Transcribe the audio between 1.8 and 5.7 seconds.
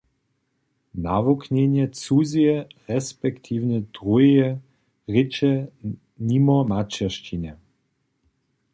cuzeje resp. druheje rěče